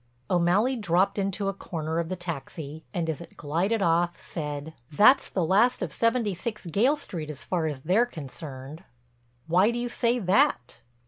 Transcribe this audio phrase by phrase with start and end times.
[0.31, 5.29] O'Malley dropped into a corner of the taxi and as it glided off, said: "That's
[5.29, 8.83] the last of 76 Gayle Street as far as they're concerned."
[9.45, 10.81] "Why do you say that?"